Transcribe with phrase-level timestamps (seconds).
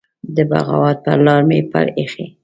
[0.35, 2.25] د بغاوت پر لار مي پل يښی